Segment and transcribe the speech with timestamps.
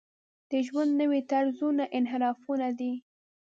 [0.51, 2.93] د ژوند نوي طرزونه انحرافونه دي.